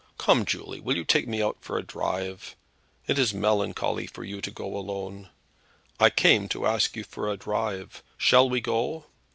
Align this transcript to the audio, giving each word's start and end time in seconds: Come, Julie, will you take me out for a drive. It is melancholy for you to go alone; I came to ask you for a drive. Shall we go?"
Come, 0.17 0.45
Julie, 0.45 0.79
will 0.79 0.95
you 0.95 1.05
take 1.05 1.27
me 1.27 1.43
out 1.43 1.57
for 1.61 1.77
a 1.77 1.83
drive. 1.83 2.55
It 3.05 3.19
is 3.19 3.35
melancholy 3.35 4.07
for 4.07 4.23
you 4.23 4.41
to 4.41 4.49
go 4.49 4.75
alone; 4.75 5.29
I 5.99 6.09
came 6.09 6.49
to 6.49 6.65
ask 6.65 6.95
you 6.95 7.03
for 7.03 7.29
a 7.31 7.37
drive. 7.37 8.01
Shall 8.17 8.49
we 8.49 8.61
go?" 8.61 9.05